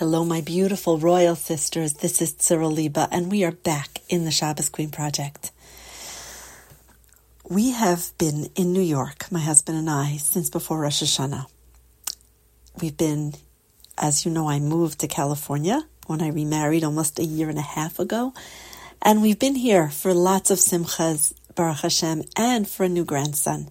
Hello, 0.00 0.24
my 0.24 0.40
beautiful 0.40 0.98
royal 0.98 1.36
sisters. 1.36 1.92
This 1.92 2.20
is 2.20 2.34
Cyril 2.36 2.72
Liba, 2.72 3.06
and 3.12 3.30
we 3.30 3.44
are 3.44 3.52
back 3.52 4.00
in 4.08 4.24
the 4.24 4.32
Shabbos 4.32 4.68
Queen 4.68 4.90
Project. 4.90 5.52
We 7.48 7.70
have 7.70 8.10
been 8.18 8.48
in 8.56 8.72
New 8.72 8.82
York, 8.82 9.30
my 9.30 9.38
husband 9.38 9.78
and 9.78 9.88
I, 9.88 10.16
since 10.16 10.50
before 10.50 10.80
Rosh 10.80 11.00
Hashanah. 11.00 11.46
We've 12.82 12.96
been, 12.96 13.34
as 13.96 14.24
you 14.24 14.32
know, 14.32 14.48
I 14.48 14.58
moved 14.58 14.98
to 14.98 15.06
California 15.06 15.86
when 16.08 16.20
I 16.20 16.30
remarried 16.30 16.82
almost 16.82 17.20
a 17.20 17.24
year 17.24 17.48
and 17.48 17.58
a 17.58 17.62
half 17.62 18.00
ago, 18.00 18.34
and 19.00 19.22
we've 19.22 19.38
been 19.38 19.54
here 19.54 19.90
for 19.90 20.12
lots 20.12 20.50
of 20.50 20.58
simchas, 20.58 21.34
Baruch 21.54 21.82
Hashem, 21.82 22.24
and 22.36 22.68
for 22.68 22.82
a 22.82 22.88
new 22.88 23.04
grandson. 23.04 23.68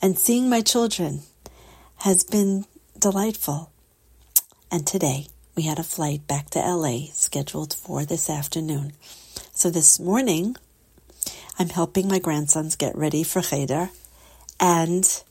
And 0.00 0.16
seeing 0.16 0.48
my 0.48 0.60
children 0.60 1.22
has 1.96 2.22
been 2.22 2.66
delightful. 3.00 3.72
And 4.70 4.86
today, 4.86 5.26
we 5.56 5.62
had 5.62 5.78
a 5.78 5.82
flight 5.82 6.26
back 6.26 6.50
to 6.50 6.58
LA 6.58 7.06
scheduled 7.14 7.72
for 7.72 8.04
this 8.04 8.28
afternoon. 8.28 8.92
So 9.54 9.70
this 9.70 9.98
morning, 9.98 10.54
I'm 11.58 11.70
helping 11.70 12.08
my 12.08 12.18
grandsons 12.18 12.76
get 12.76 12.94
ready 12.94 13.22
for 13.22 13.40
Cheder, 13.40 13.88
and 14.60 15.22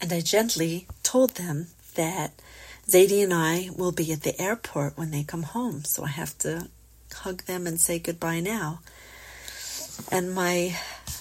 and 0.00 0.12
I 0.12 0.20
gently 0.22 0.86
told 1.02 1.34
them 1.34 1.66
that 1.96 2.32
Zadie 2.88 3.22
and 3.22 3.34
I 3.34 3.68
will 3.76 3.92
be 3.92 4.10
at 4.10 4.22
the 4.22 4.40
airport 4.40 4.96
when 4.96 5.10
they 5.10 5.22
come 5.22 5.42
home, 5.42 5.84
so 5.84 6.02
I 6.04 6.08
have 6.08 6.36
to 6.38 6.68
hug 7.12 7.42
them 7.42 7.66
and 7.66 7.78
say 7.78 7.98
goodbye 7.98 8.40
now. 8.40 8.80
And 10.10 10.34
my 10.34 10.76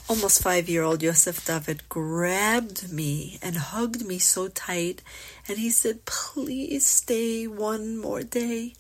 almost 0.10 0.42
five 0.42 0.68
year 0.68 0.84
old 0.84 1.04
Yosef 1.04 1.46
David 1.46 1.88
grabbed 1.88 2.92
me 2.92 3.38
and 3.42 3.56
hugged 3.56 4.06
me 4.06 4.18
so 4.18 4.48
tight, 4.48 5.04
and 5.48 5.60
he 5.60 5.70
said, 5.70 6.06
Please 6.06 6.86
stay 6.86 7.46
one 7.48 7.98
more 7.98 8.24
day. 8.24 8.74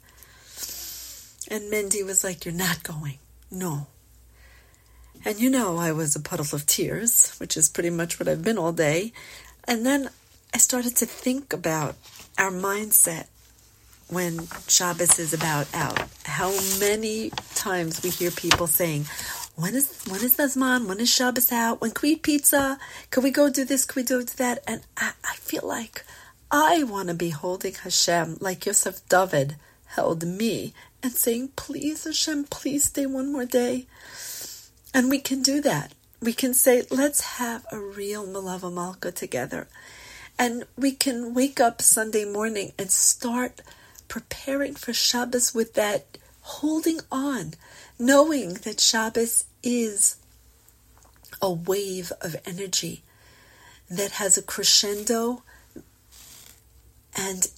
And 1.47 1.71
Mendy 1.71 2.03
was 2.03 2.23
like, 2.23 2.43
You're 2.43 2.53
not 2.53 2.83
going. 2.83 3.19
No. 3.51 3.87
And 5.23 5.39
you 5.39 5.49
know, 5.49 5.77
I 5.77 5.91
was 5.91 6.15
a 6.15 6.19
puddle 6.19 6.47
of 6.53 6.65
tears, 6.65 7.35
which 7.39 7.55
is 7.55 7.69
pretty 7.69 7.89
much 7.89 8.19
what 8.19 8.27
I've 8.27 8.43
been 8.43 8.57
all 8.57 8.71
day. 8.71 9.13
And 9.65 9.85
then 9.85 10.09
I 10.53 10.57
started 10.57 10.95
to 10.97 11.05
think 11.05 11.53
about 11.53 11.95
our 12.37 12.51
mindset 12.51 13.27
when 14.07 14.47
Shabbos 14.67 15.19
is 15.19 15.33
about 15.33 15.67
out. 15.73 16.07
How 16.23 16.51
many 16.79 17.31
times 17.53 18.01
we 18.01 18.09
hear 18.09 18.31
people 18.31 18.65
saying, 18.65 19.05
when 19.59 19.75
is 19.75 20.03
when 20.09 20.21
is 20.23 20.37
the 20.37 20.43
Zman? 20.43 20.87
When 20.87 20.99
is 21.01 21.09
Shabbos 21.09 21.51
out? 21.51 21.81
When 21.81 21.91
can 21.91 22.07
we 22.07 22.13
eat 22.13 22.23
pizza? 22.23 22.79
Can 23.11 23.23
we 23.23 23.31
go 23.31 23.49
do 23.49 23.65
this? 23.65 23.83
Can 23.83 24.01
we 24.01 24.05
do 24.05 24.23
that? 24.23 24.63
And 24.65 24.81
I, 24.95 25.11
I 25.23 25.35
feel 25.35 25.67
like 25.67 26.05
I 26.49 26.83
want 26.83 27.09
to 27.09 27.13
be 27.13 27.31
holding 27.31 27.73
Hashem 27.73 28.37
like 28.39 28.65
Yosef 28.65 29.07
David 29.09 29.57
held 29.85 30.25
me 30.25 30.73
and 31.03 31.11
saying, 31.11 31.49
please 31.55 32.05
Hashem, 32.05 32.45
please 32.45 32.85
stay 32.85 33.05
one 33.05 33.31
more 33.31 33.45
day. 33.45 33.85
And 34.93 35.09
we 35.09 35.19
can 35.19 35.41
do 35.41 35.61
that. 35.61 35.93
We 36.21 36.33
can 36.33 36.53
say, 36.53 36.83
let's 36.89 37.21
have 37.37 37.65
a 37.71 37.79
real 37.79 38.25
Melave 38.25 38.71
Malka 38.73 39.11
together. 39.11 39.67
And 40.37 40.65
we 40.77 40.91
can 40.91 41.33
wake 41.33 41.59
up 41.59 41.81
Sunday 41.81 42.25
morning 42.25 42.71
and 42.79 42.91
start 42.91 43.61
preparing 44.07 44.75
for 44.75 44.93
Shabbos 44.93 45.53
with 45.53 45.73
that 45.73 46.17
holding 46.49 46.99
on, 47.11 47.53
knowing 47.97 48.55
that 48.65 48.79
Shabbos 48.79 49.45
is 49.63 50.15
a 51.41 51.51
wave 51.51 52.11
of 52.21 52.35
energy 52.45 53.03
that 53.89 54.11
has 54.13 54.37
a 54.37 54.41
crescendo 54.41 55.43
and 57.15 57.49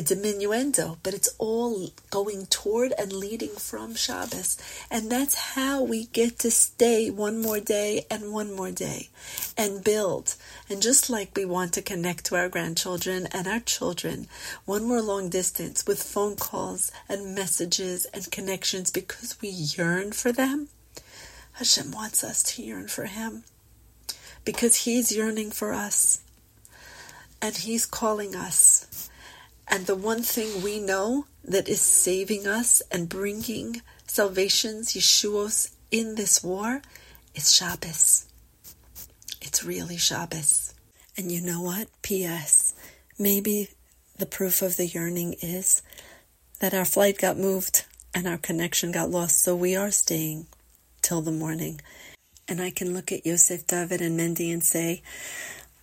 a 0.00 0.02
diminuendo, 0.02 0.96
but 1.02 1.12
it's 1.12 1.28
all 1.38 1.90
going 2.10 2.46
toward 2.46 2.92
and 2.98 3.12
leading 3.12 3.50
from 3.50 3.94
Shabbos. 3.94 4.56
And 4.90 5.10
that's 5.10 5.54
how 5.54 5.82
we 5.82 6.06
get 6.06 6.38
to 6.40 6.50
stay 6.50 7.10
one 7.10 7.40
more 7.40 7.60
day 7.60 8.06
and 8.10 8.32
one 8.32 8.54
more 8.54 8.70
day 8.70 9.10
and 9.58 9.84
build. 9.84 10.36
And 10.70 10.80
just 10.80 11.10
like 11.10 11.36
we 11.36 11.44
want 11.44 11.74
to 11.74 11.82
connect 11.82 12.24
to 12.26 12.36
our 12.36 12.48
grandchildren 12.48 13.28
and 13.32 13.46
our 13.46 13.60
children, 13.60 14.26
one 14.64 14.84
more 14.84 15.02
long 15.02 15.28
distance 15.28 15.86
with 15.86 16.02
phone 16.02 16.36
calls 16.36 16.90
and 17.08 17.34
messages 17.34 18.06
and 18.06 18.30
connections 18.30 18.90
because 18.90 19.36
we 19.42 19.48
yearn 19.48 20.12
for 20.12 20.32
them, 20.32 20.68
Hashem 21.52 21.92
wants 21.92 22.24
us 22.24 22.42
to 22.54 22.62
yearn 22.62 22.88
for 22.88 23.04
Him 23.04 23.44
because 24.46 24.76
He's 24.76 25.14
yearning 25.14 25.50
for 25.50 25.74
us 25.74 26.22
and 27.42 27.54
He's 27.54 27.84
calling 27.84 28.34
us 28.34 28.79
and 29.70 29.86
the 29.86 29.94
one 29.94 30.22
thing 30.22 30.62
we 30.62 30.80
know 30.80 31.26
that 31.44 31.68
is 31.68 31.80
saving 31.80 32.46
us 32.46 32.82
and 32.90 33.08
bringing 33.08 33.82
salvations, 34.06 34.92
Yeshuos, 34.94 35.70
in 35.90 36.16
this 36.16 36.42
war 36.42 36.82
is 37.34 37.54
Shabbos. 37.54 38.26
It's 39.40 39.64
really 39.64 39.96
Shabbos. 39.96 40.74
And 41.16 41.30
you 41.30 41.40
know 41.40 41.62
what? 41.62 41.88
P.S. 42.02 42.74
Maybe 43.18 43.68
the 44.18 44.26
proof 44.26 44.60
of 44.60 44.76
the 44.76 44.86
yearning 44.86 45.36
is 45.40 45.82
that 46.58 46.74
our 46.74 46.84
flight 46.84 47.18
got 47.18 47.38
moved 47.38 47.84
and 48.12 48.26
our 48.26 48.38
connection 48.38 48.92
got 48.92 49.10
lost, 49.10 49.40
so 49.40 49.54
we 49.54 49.76
are 49.76 49.90
staying 49.90 50.46
till 51.00 51.22
the 51.22 51.30
morning. 51.30 51.80
And 52.48 52.60
I 52.60 52.70
can 52.70 52.92
look 52.92 53.12
at 53.12 53.24
Yosef, 53.24 53.66
David, 53.66 54.00
and 54.00 54.18
Mendy 54.18 54.52
and 54.52 54.64
say, 54.64 55.02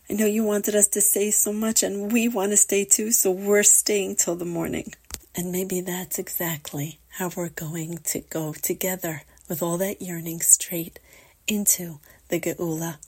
I 0.09 0.13
know 0.13 0.25
you 0.25 0.45
wanted 0.45 0.73
us 0.73 0.87
to 0.89 1.01
stay 1.01 1.31
so 1.31 1.51
much, 1.51 1.83
and 1.83 2.09
we 2.13 2.29
want 2.29 2.51
to 2.51 2.57
stay 2.57 2.85
too, 2.85 3.11
so 3.11 3.29
we're 3.29 3.63
staying 3.63 4.15
till 4.15 4.37
the 4.37 4.45
morning. 4.45 4.93
And 5.35 5.51
maybe 5.51 5.81
that's 5.81 6.17
exactly 6.17 6.99
how 7.09 7.29
we're 7.35 7.49
going 7.49 7.97
to 8.05 8.21
go 8.21 8.53
together 8.53 9.23
with 9.49 9.61
all 9.61 9.77
that 9.79 10.01
yearning 10.01 10.39
straight 10.39 10.99
into 11.45 11.99
the 12.29 12.39
Geula. 12.39 12.99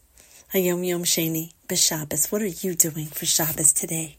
Hayom 0.53 0.85
Yom 0.85 1.03
Sheni, 1.05 1.53
B'Shabbos. 1.69 2.33
What 2.33 2.41
are 2.41 2.47
you 2.47 2.75
doing 2.75 3.05
for 3.05 3.25
Shabbos 3.25 3.71
today? 3.71 4.17